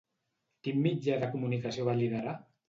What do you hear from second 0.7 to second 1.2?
mitjà